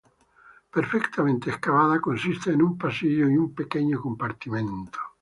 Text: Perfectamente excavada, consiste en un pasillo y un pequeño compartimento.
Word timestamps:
Perfectamente 0.75 1.51
excavada, 1.51 1.99
consiste 2.01 2.49
en 2.53 2.63
un 2.63 2.75
pasillo 2.75 3.29
y 3.29 3.37
un 3.37 3.53
pequeño 3.53 4.01
compartimento. 4.01 4.97